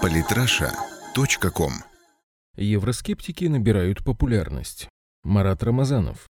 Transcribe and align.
Политраша.ком 0.00 1.72
Евроскептики 2.56 3.44
набирают 3.44 4.04
популярность. 4.04 4.88
Марат 5.22 5.62
Рамазанов. 5.62 6.26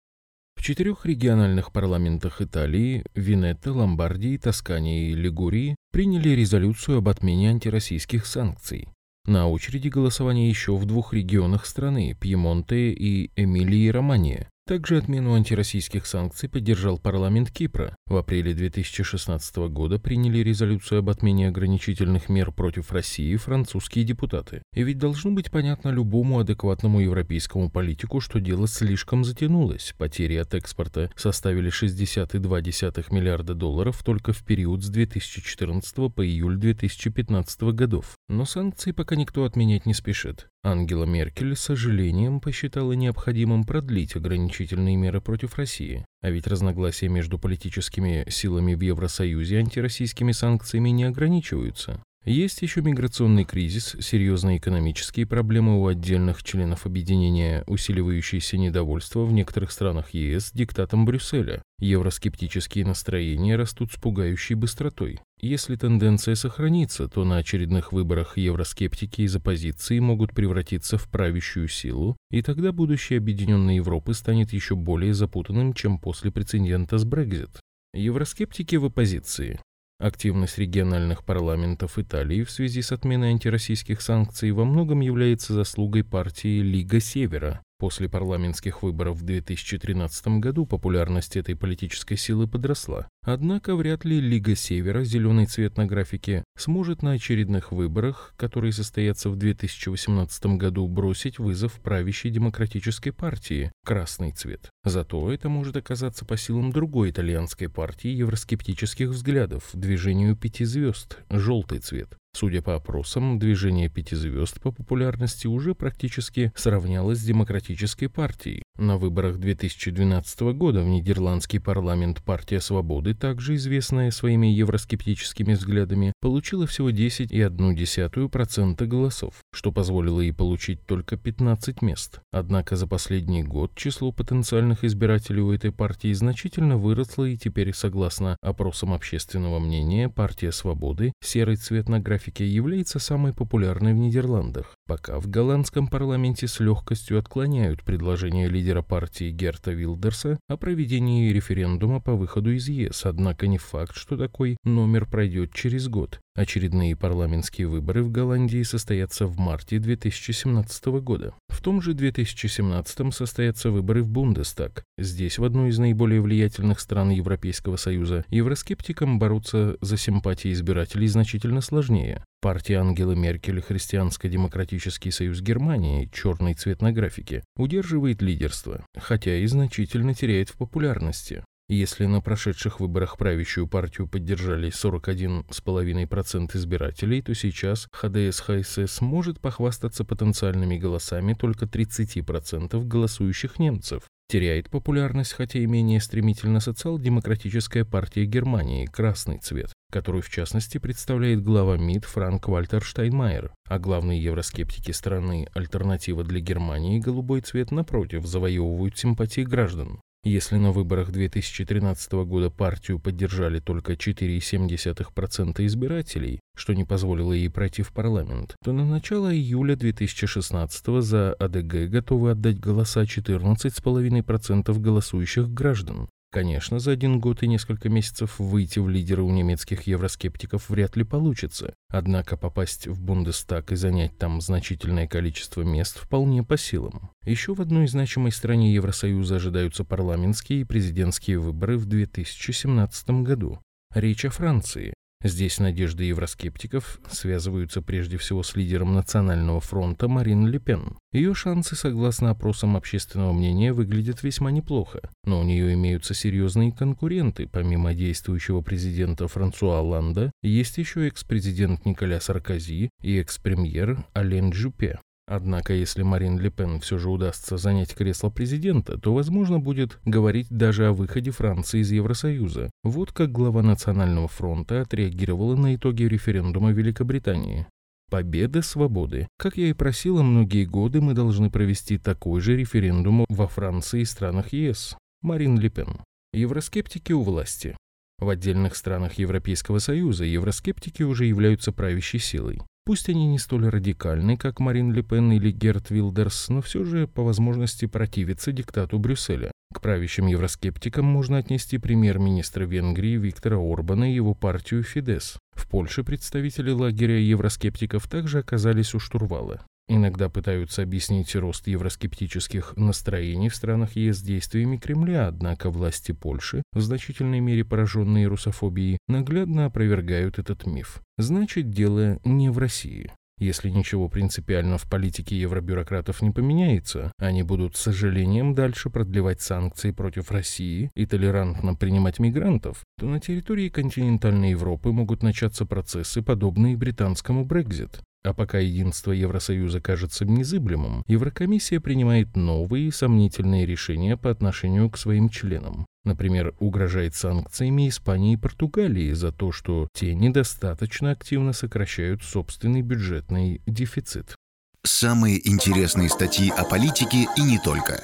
В 0.57 0.63
четырех 0.63 1.07
региональных 1.07 1.73
парламентах 1.73 2.41
Италии, 2.41 3.05
Венето, 3.15 3.73
Ломбардии, 3.73 4.37
Тоскании 4.37 5.11
и 5.11 5.15
Лигурии 5.15 5.77
приняли 5.93 6.31
резолюцию 6.31 6.99
об 6.99 7.09
отмене 7.09 7.51
антироссийских 7.51 8.27
санкций. 8.27 8.89
На 9.27 9.49
очереди 9.49 9.89
голосование 9.89 10.49
еще 10.49 10.77
в 10.77 10.85
двух 10.85 11.13
регионах 11.13 11.67
страны– 11.67 12.17
Пьемонте 12.21 12.93
и 12.93 13.31
Эмилии-Романия. 13.37 14.49
Также 14.69 14.99
отмену 14.99 15.33
антироссийских 15.33 16.05
санкций 16.05 16.47
поддержал 16.47 16.99
парламент 16.99 17.51
Кипра. 17.51 17.97
В 18.05 18.17
апреле 18.17 18.53
2016 18.53 19.57
года 19.71 19.99
приняли 19.99 20.41
резолюцию 20.41 20.99
об 20.99 21.09
отмене 21.09 21.49
ограничительных 21.49 22.29
мер 22.29 22.53
против 22.53 22.93
России 22.93 23.35
французские 23.37 24.05
депутаты. 24.05 24.61
И 24.75 24.83
ведь 24.83 24.99
должно 24.99 25.31
быть 25.31 25.51
понятно 25.51 25.89
любому 25.89 26.39
адекватному 26.39 27.01
европейскому 27.01 27.71
политику, 27.71 28.21
что 28.21 28.41
дело 28.41 28.69
слишком 28.69 29.25
затянулось. 29.25 29.95
Потери 29.97 30.35
от 30.35 30.53
экспорта 30.53 31.11
составили 31.17 31.71
60,2 31.71 33.07
миллиарда 33.11 33.55
долларов 33.55 34.03
только 34.05 34.35
в 34.35 34.45
период 34.45 34.85
с 34.85 34.91
2014 34.91 36.15
по 36.15 36.27
июль 36.27 36.59
2015 36.59 37.63
годов. 37.73 38.17
Но 38.29 38.45
санкции 38.45 38.93
пока 38.93 39.17
никто 39.17 39.45
отменять 39.45 39.87
не 39.87 39.95
спешит. 39.95 40.51
Ангела 40.69 41.07
Меркель 41.07 41.57
с 41.57 41.61
сожалением 41.61 42.41
посчитала 42.41 42.93
необходимым 42.93 43.65
продлить 43.65 44.15
ограничительные 44.17 44.97
меры 44.97 45.23
против 45.23 45.57
России. 45.57 46.05
А 46.21 46.29
ведь 46.29 46.47
разногласия 46.47 47.09
между 47.09 47.39
политическими 47.39 48.27
силами 48.29 48.75
в 48.75 48.81
Евросоюзе 48.83 49.61
антироссийскими 49.61 50.33
санкциями 50.33 50.91
не 50.91 51.05
ограничиваются. 51.05 52.03
Есть 52.29 52.61
еще 52.61 52.83
миграционный 52.83 53.47
кризис, 53.47 53.97
серьезные 54.01 54.59
экономические 54.59 55.25
проблемы 55.25 55.81
у 55.81 55.87
отдельных 55.87 56.45
членов 56.45 56.85
объединения, 56.85 57.65
усиливающееся 57.67 58.59
недовольство 58.59 59.25
в 59.25 59.33
некоторых 59.33 59.73
странах 59.73 60.11
ЕС 60.11 60.53
диктатом 60.53 61.07
Брюсселя. 61.07 61.63
Евроскептические 61.79 62.85
настроения 62.85 63.57
растут 63.57 63.93
с 63.93 63.97
пугающей 63.97 64.57
быстротой. 64.57 65.21
Если 65.41 65.75
тенденция 65.77 66.35
сохранится, 66.35 67.09
то 67.09 67.25
на 67.25 67.39
очередных 67.39 67.95
выборах 67.95 68.37
евроскептики 68.37 69.23
из 69.23 69.35
оппозиции 69.35 69.99
могут 69.99 70.35
превратиться 70.35 70.99
в 70.99 71.09
правящую 71.09 71.69
силу, 71.69 72.19
и 72.31 72.43
тогда 72.43 72.73
будущее 72.73 73.21
Объединенной 73.21 73.77
Европы 73.77 74.13
станет 74.13 74.53
еще 74.53 74.77
более 74.77 75.15
запутанным, 75.15 75.73
чем 75.73 75.99
после 75.99 76.31
прецедента 76.31 76.99
с 76.99 77.07
Брекзит. 77.07 77.59
Евроскептики 77.95 78.77
в 78.77 78.85
оппозиции. 78.85 79.61
Активность 80.01 80.59
региональных 80.59 81.25
парламентов 81.25 81.99
Италии 81.99 82.45
в 82.45 82.53
связи 82.53 82.83
с 82.83 82.93
отменой 82.93 83.31
антироссийских 83.31 84.01
санкций 84.01 84.53
во 84.53 84.65
многом 84.65 85.01
является 85.01 85.55
заслугой 85.55 86.05
партии 86.05 86.61
Лига 86.61 87.01
Севера, 87.01 87.65
После 87.79 88.09
парламентских 88.09 88.83
выборов 88.83 89.19
в 89.19 89.23
2013 89.23 90.41
году 90.41 90.67
популярность 90.67 91.37
этой 91.37 91.55
политической 91.55 92.17
силы 92.17 92.49
подросла. 92.49 93.09
Однако 93.23 93.77
вряд 93.77 94.05
ли 94.05 94.21
Лига 94.21 94.57
Севера, 94.57 95.05
зеленый 95.05 95.47
цвет 95.47 95.77
на 95.77 95.87
графике, 95.87 96.43
сможет 96.57 97.03
на 97.03 97.13
очередных 97.13 97.71
выборах, 97.71 98.35
которые 98.37 98.73
состоятся 98.73 99.31
в 99.31 99.37
2018 99.37 100.57
году, 100.57 100.89
бросить 100.89 101.39
вызов 101.39 101.75
правящей 101.75 102.33
демократической 102.33 103.13
партии, 103.13 103.71
красный 103.85 104.33
цвет. 104.33 104.71
Зато 104.83 105.33
это 105.33 105.49
может 105.49 105.77
оказаться 105.77 106.25
по 106.25 106.37
силам 106.37 106.73
другой 106.73 107.11
итальянской 107.11 107.69
партии 107.69 108.11
евроскептических 108.11 109.11
взглядов, 109.11 109.71
движению 109.73 110.35
пяти 110.35 110.65
звезд, 110.65 111.19
желтый 111.31 111.79
цвет. 111.79 112.17
Судя 112.39 112.63
по 112.63 112.77
опросам, 112.77 113.41
движение 113.41 113.89
пяти 113.89 114.15
звезд 114.15 114.61
по 114.61 114.71
популярности 114.71 115.49
уже 115.49 115.75
практически 115.75 116.53
сравнялось 116.55 117.19
с 117.19 117.25
демократической 117.25 118.07
партией. 118.07 118.63
На 118.77 118.97
выборах 118.97 119.39
2012 119.39 120.41
года 120.55 120.83
в 120.83 120.87
нидерландский 120.87 121.59
парламент 121.59 122.23
партия 122.23 122.61
свободы, 122.61 123.15
также 123.15 123.57
известная 123.57 124.13
своими 124.13 124.47
евроскептическими 124.47 125.55
взглядами, 125.55 126.13
получила 126.21 126.65
всего 126.69 126.91
10,1% 126.91 128.87
голосов, 128.87 129.35
что 129.53 129.73
позволило 129.73 130.21
ей 130.21 130.33
получить 130.33 130.87
только 130.87 131.17
15 131.17 131.83
мест. 131.83 132.21
Однако 132.31 132.77
за 132.77 132.87
последний 132.87 133.43
год 133.43 133.75
число 133.75 134.13
потенциальных 134.13 134.85
избирателей 134.85 135.41
у 135.41 135.51
этой 135.51 135.73
партии 135.73 136.13
значительно 136.13 136.77
выросло 136.77 137.25
и 137.25 137.37
теперь, 137.37 137.75
согласно 137.75 138.37
опросам 138.43 138.93
общественного 138.93 139.59
мнения, 139.59 140.09
партия 140.09 140.53
свободы, 140.53 141.13
серый 141.21 141.57
цвет 141.57 141.89
на 141.89 141.99
графике, 141.99 142.28
является 142.37 142.99
самой 142.99 143.33
популярной 143.33 143.95
в 143.95 143.97
Нидерландах. 143.97 144.75
Пока 144.87 145.19
в 145.21 145.29
голландском 145.29 145.89
парламенте 145.89 146.49
с 146.49 146.61
легкостью 146.61 147.19
отклоняют 147.19 147.83
предложение 147.85 148.49
лидера 148.49 148.83
партии 148.83 149.31
Герта 149.31 149.73
Вилдерса 149.73 150.39
о 150.49 150.57
проведении 150.57 151.33
референдума 151.33 152.01
по 152.01 152.15
выходу 152.15 152.53
из 152.53 152.69
ЕС, 152.69 153.07
однако 153.07 153.47
не 153.47 153.59
факт, 153.59 153.95
что 153.95 154.17
такой 154.17 154.57
номер 154.65 155.07
пройдет 155.07 155.53
через 155.53 155.89
год. 155.89 156.21
Очередные 156.39 156.95
парламентские 156.95 157.67
выборы 157.67 158.05
в 158.05 158.13
Голландии 158.13 158.63
состоятся 158.63 159.27
в 159.27 159.41
марте 159.41 159.81
2017 159.81 160.87
года. 161.03 161.35
В 161.49 161.61
том 161.61 161.83
же 161.83 161.95
2017 161.95 163.13
состоятся 163.13 163.73
выборы 163.73 164.05
в 164.05 164.09
Бундестаг. 164.09 164.85
Здесь, 164.97 165.39
в 165.39 165.45
одной 165.45 165.71
из 165.71 165.81
наиболее 165.81 166.21
влиятельных 166.21 166.79
стран 166.79 167.11
Европейского 167.11 167.75
Союза, 167.75 168.25
евроскептикам 168.29 169.19
бороться 169.19 169.79
за 169.81 169.97
симпатии 169.97 170.53
избирателей 170.53 171.09
значительно 171.09 171.61
сложнее. 171.61 172.23
Партия 172.41 172.77
Ангелы 172.77 173.17
Меркель 173.17 173.61
Христианско-демократический 173.61 175.11
союз 175.11 175.41
Германии, 175.41 176.09
черный 176.13 176.55
цвет 176.55 176.81
на 176.81 176.93
графике, 176.93 177.43
удерживает 177.57 178.23
лидерство, 178.23 178.87
хотя 178.97 179.35
и 179.35 179.47
значительно 179.47 180.15
теряет 180.15 180.51
в 180.51 180.57
популярности. 180.57 181.43
Если 181.71 182.07
на 182.07 182.23
прошедших 182.23 182.81
выборах 182.81 183.19
правящую 183.19 183.67
партию 183.69 184.09
поддержали 184.09 184.71
41,5% 184.71 186.57
избирателей, 186.57 187.21
то 187.21 187.35
сейчас 187.35 187.89
ХДС 187.93 188.41
ХСС 188.41 189.03
может 189.03 189.39
похвастаться 189.39 190.03
потенциальными 190.07 190.79
голосами 190.79 191.35
только 191.35 191.67
30% 191.67 192.83
голосующих 192.85 193.59
немцев. 193.59 194.05
Теряет 194.31 194.71
популярность, 194.71 195.35
хотя 195.35 195.59
и 195.59 195.67
менее 195.67 196.01
стремительно 196.01 196.61
социал-демократическая 196.61 197.85
партия 197.85 198.25
Германии 198.25 198.87
«Красный 198.87 199.37
цвет», 199.37 199.71
которую 199.93 200.23
в 200.23 200.31
частности 200.31 200.79
представляет 200.79 201.43
глава 201.43 201.77
МИД 201.77 202.07
Франк 202.07 202.49
Вальтер 202.49 202.83
Штайнмайер, 202.83 203.53
а 203.67 203.79
главные 203.79 204.23
евроскептики 204.23 204.93
страны 204.93 205.49
«Альтернатива 205.53 206.25
для 206.25 206.41
Германии» 206.41 206.99
«Голубой 206.99 207.43
цвет» 207.43 207.71
напротив 207.73 208.27
завоевывают 208.27 208.97
симпатии 208.97 209.43
граждан. 209.43 210.01
Если 210.29 210.57
на 210.57 210.73
выборах 210.73 211.11
2013 211.11 212.13
года 212.27 212.51
партию 212.51 212.99
поддержали 212.99 213.61
только 213.61 213.95
4,7% 213.95 215.65
избирателей, 215.65 216.41
что 216.55 216.75
не 216.75 216.85
позволило 216.85 217.33
ей 217.33 217.49
пройти 217.49 217.81
в 217.81 217.95
парламент, 217.95 218.55
то 218.63 218.73
на 218.73 218.85
начало 218.85 219.35
июля 219.35 219.75
2016 219.75 221.03
за 221.03 221.33
АДГ 221.33 221.89
готовы 221.89 222.33
отдать 222.33 222.61
голоса 222.61 223.05
14,5% 223.05 224.79
голосующих 224.79 225.49
граждан. 225.49 226.11
Конечно, 226.31 226.79
за 226.79 226.91
один 226.91 227.21
год 227.21 227.43
и 227.43 227.49
несколько 227.49 227.89
месяцев 227.89 228.39
выйти 228.39 228.81
в 228.81 228.89
лидеры 228.89 229.23
у 229.23 229.31
немецких 229.31 229.83
евроскептиков 229.83 230.69
вряд 230.69 230.95
ли 230.97 231.05
получится. 231.05 231.75
Однако 231.89 232.37
попасть 232.37 232.87
в 232.87 233.01
Бундестаг 233.01 233.73
и 233.73 233.77
занять 233.77 234.19
там 234.19 234.43
значительное 234.43 235.07
количество 235.07 235.63
мест 235.63 235.99
вполне 235.99 236.45
по 236.45 236.59
силам. 236.59 237.11
Еще 237.25 237.55
в 237.55 237.63
одной 237.63 237.89
значимой 237.89 238.33
стране 238.33 238.75
Евросоюза 238.75 239.37
ожидаются 239.37 239.85
парламентские 239.85 240.61
и 240.61 240.65
президентские 240.65 241.39
выборы 241.39 241.79
в 241.79 241.87
2017 241.87 243.11
году. 243.23 243.61
Речь 243.95 244.27
о 244.27 244.31
Франции. 244.31 244.93
Здесь 245.23 245.59
надежды 245.59 246.05
евроскептиков 246.05 247.01
связываются 247.11 247.83
прежде 247.83 248.19
всего 248.19 248.45
с 248.45 248.55
лидером 248.55 248.95
Национального 248.95 249.61
фронта 249.61 250.07
Марин 250.07 250.47
Ле 250.47 250.61
Пен. 250.61 250.97
Ее 251.13 251.35
шансы, 251.35 251.75
согласно 251.75 252.31
опросам 252.31 252.77
общественного 252.77 253.33
мнения, 253.33 253.73
выглядят 253.73 254.23
весьма 254.23 254.53
неплохо, 254.53 255.01
но 255.25 255.41
у 255.41 255.43
нее 255.43 255.75
имеются 255.75 256.15
серьезные 256.15 256.71
конкуренты. 256.71 257.49
Помимо 257.51 257.95
действующего 257.95 258.61
президента 258.61 259.27
Франсуа 259.27 259.81
Ланда, 259.81 260.31
есть 260.43 260.79
еще 260.79 261.09
экс-президент 261.09 261.85
Николя 261.85 262.21
Саркози 262.21 262.91
и 263.03 263.19
экс-премьер 263.19 264.05
Ален 264.15 264.53
Жупе. 264.53 265.01
Однако, 265.31 265.75
если 265.75 266.03
Марин 266.03 266.39
Ле 266.39 266.51
Пен 266.51 266.81
все 266.81 266.97
же 266.97 267.11
удастся 267.11 267.59
занять 267.59 267.95
кресло 267.95 268.31
президента, 268.31 268.97
то 268.97 269.13
возможно 269.13 269.59
будет 269.59 269.99
говорить 270.07 270.47
даже 270.49 270.87
о 270.87 270.93
выходе 270.93 271.31
Франции 271.31 271.81
из 271.81 271.93
Евросоюза. 271.93 272.71
Вот 272.83 273.13
как 273.13 273.31
глава 273.31 273.63
Национального 273.63 274.27
фронта 274.27 274.81
отреагировала 274.81 275.55
на 275.55 275.75
итоги 275.75 276.05
референдума 276.05 276.73
Великобритании. 276.73 277.67
Победа 278.11 278.63
свободы. 278.63 279.29
Как 279.37 279.59
я 279.59 279.67
и 279.67 279.75
просила, 279.75 280.23
многие 280.23 280.65
годы 280.65 281.03
мы 281.03 281.13
должны 281.13 281.51
провести 281.51 281.99
такой 281.99 282.41
же 282.41 282.57
референдум 282.57 283.27
во 283.29 283.49
Франции 283.49 284.01
и 284.01 284.07
странах 284.07 284.55
ЕС. 284.55 284.97
Марин 285.21 285.59
Ле 285.59 285.69
Пен. 285.69 286.01
Евроскептики 286.33 287.13
у 287.13 287.21
власти. 287.21 287.77
В 288.19 288.31
отдельных 288.31 288.75
странах 288.75 289.15
Европейского 289.19 289.79
Союза 289.79 290.25
евроскептики 290.25 291.03
уже 291.03 291.27
являются 291.27 291.71
правящей 291.71 292.19
силой. 292.19 292.63
Пусть 292.89 293.11
они 293.11 293.27
не 293.27 293.39
столь 293.39 293.69
радикальны, 293.69 294.39
как 294.39 294.61
Марин 294.61 294.95
Ле 294.95 295.03
или 295.03 295.51
Герт 295.51 295.91
Вилдерс, 295.91 296.49
но 296.49 296.63
все 296.63 296.85
же 296.85 297.07
по 297.07 297.23
возможности 297.23 297.85
противятся 297.85 298.51
диктату 298.51 298.99
Брюсселя. 298.99 299.53
К 299.75 299.83
правящим 299.83 300.27
евроскептикам 300.27 301.05
можно 301.05 301.37
отнести 301.37 301.77
премьер-министра 301.77 302.65
Венгрии 302.65 303.19
Виктора 303.19 303.59
Орбана 303.59 304.11
и 304.11 304.15
его 304.15 304.33
партию 304.33 304.83
«Фидес». 304.85 305.37
В 305.53 305.69
Польше 305.69 306.03
представители 306.03 306.71
лагеря 306.71 307.19
евроскептиков 307.19 308.09
также 308.09 308.39
оказались 308.39 308.95
у 308.95 308.99
штурвала. 308.99 309.61
Иногда 309.89 310.29
пытаются 310.29 310.83
объяснить 310.83 311.35
рост 311.35 311.67
евроскептических 311.67 312.75
настроений 312.77 313.49
в 313.49 313.55
странах 313.55 313.97
ЕС 313.97 314.21
действиями 314.21 314.77
Кремля, 314.77 315.29
однако 315.29 315.71
власти 315.71 316.13
Польши, 316.13 316.63
в 316.73 316.81
значительной 316.81 317.41
мере 317.41 317.65
пораженные 317.65 318.27
русофобией, 318.27 318.99
наглядно 319.09 319.65
опровергают 319.65 320.39
этот 320.39 320.67
миф. 320.67 321.01
Значит, 321.17 321.71
дело 321.71 322.19
не 322.25 322.51
в 322.51 322.59
России. 322.59 323.13
Если 323.39 323.71
ничего 323.71 324.09
принципиально 324.09 324.79
в 324.79 324.91
политике 324.91 325.39
евробюрократов 325.41 326.23
не 326.23 326.33
поменяется, 326.33 327.13
они 327.19 327.45
будут 327.45 327.77
с 327.77 327.81
сожалением 327.81 328.55
дальше 328.55 328.91
продлевать 328.91 329.41
санкции 329.41 329.93
против 329.93 330.33
России 330.33 330.91
и 330.97 331.07
толерантно 331.07 331.77
принимать 331.77 332.19
мигрантов, 332.19 332.83
то 332.99 333.07
на 333.07 333.21
территории 333.21 333.69
континентальной 333.69 334.51
Европы 334.51 334.91
могут 334.91 335.23
начаться 335.23 335.65
процессы, 335.67 336.21
подобные 336.21 336.77
британскому 336.77 337.45
Брекзит. 337.45 338.01
А 338.29 338.35
пока 338.35 338.59
единство 338.59 339.13
Евросоюза 339.13 339.81
кажется 339.81 340.27
незыблемым, 340.27 341.03
Еврокомиссия 341.07 341.81
принимает 341.81 342.37
новые 342.37 342.93
сомнительные 342.93 343.65
решения 343.65 344.19
по 344.19 344.31
отношению 344.31 344.91
к 344.91 344.99
своим 344.99 345.31
членам. 345.31 345.87
Например, 346.05 346.55
угрожает 346.59 347.15
санкциями 347.15 347.89
Испании 347.89 348.35
и 348.35 348.37
Португалии 348.37 349.15
за 349.15 349.33
то, 349.33 349.51
что 349.51 349.89
те 349.95 350.15
недостаточно 350.15 351.13
активно 351.13 351.55
сокращают 351.55 352.23
собственный 352.23 352.83
бюджетный 352.83 353.63
дефицит. 353.67 354.35
Самые 354.83 355.49
интересные 355.49 356.11
статьи 356.11 356.53
о 356.55 356.65
политике 356.65 357.29
и 357.35 357.41
не 357.41 357.59
только. 357.59 357.99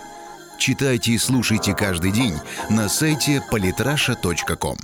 Читайте 0.58 1.12
и 1.12 1.18
слушайте 1.18 1.74
каждый 1.74 2.12
день 2.12 2.34
на 2.70 2.88
сайте 2.88 3.42
polytrasha.com. 3.52 4.78